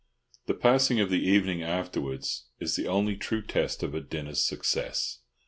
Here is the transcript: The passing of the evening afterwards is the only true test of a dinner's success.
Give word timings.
The 0.47 0.55
passing 0.55 0.99
of 0.99 1.11
the 1.11 1.23
evening 1.23 1.61
afterwards 1.61 2.47
is 2.59 2.75
the 2.75 2.87
only 2.87 3.15
true 3.15 3.43
test 3.43 3.83
of 3.83 3.93
a 3.93 4.01
dinner's 4.01 4.43
success. 4.43 5.19